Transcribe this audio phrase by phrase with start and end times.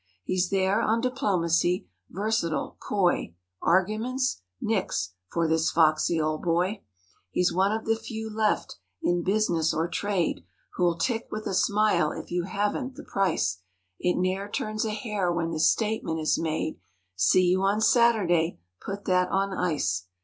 [0.23, 4.41] He's there on diplomacy—versatile—coy: Arguments?
[4.59, 6.81] Nix—for this foxy old boy.
[7.29, 10.43] He's one of the few left, in business or trade
[10.73, 13.59] Who'll "tick" with a smile if you haven't the price;
[13.99, 16.79] It ne'er turns a hair when this statement is made—
[17.15, 20.07] "See you on Saturday—Put that on ice!"